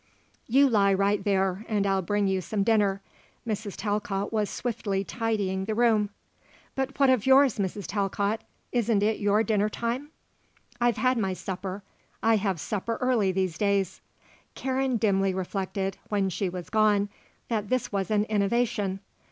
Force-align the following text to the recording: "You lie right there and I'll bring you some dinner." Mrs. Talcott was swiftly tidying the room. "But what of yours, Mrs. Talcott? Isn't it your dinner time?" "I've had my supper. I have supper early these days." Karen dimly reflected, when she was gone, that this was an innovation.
"You 0.47 0.67
lie 0.67 0.95
right 0.95 1.23
there 1.23 1.63
and 1.69 1.85
I'll 1.85 2.01
bring 2.01 2.25
you 2.25 2.41
some 2.41 2.63
dinner." 2.63 3.03
Mrs. 3.47 3.75
Talcott 3.75 4.33
was 4.33 4.49
swiftly 4.49 5.03
tidying 5.03 5.65
the 5.65 5.75
room. 5.75 6.09
"But 6.73 6.99
what 6.99 7.11
of 7.11 7.27
yours, 7.27 7.59
Mrs. 7.59 7.85
Talcott? 7.85 8.41
Isn't 8.71 9.03
it 9.03 9.19
your 9.19 9.43
dinner 9.43 9.69
time?" 9.69 10.09
"I've 10.81 10.97
had 10.97 11.19
my 11.19 11.33
supper. 11.33 11.83
I 12.23 12.37
have 12.37 12.59
supper 12.59 12.97
early 12.99 13.31
these 13.31 13.59
days." 13.59 14.01
Karen 14.55 14.97
dimly 14.97 15.35
reflected, 15.35 15.99
when 16.09 16.29
she 16.31 16.49
was 16.49 16.71
gone, 16.71 17.07
that 17.49 17.69
this 17.69 17.91
was 17.91 18.09
an 18.09 18.23
innovation. 18.23 19.01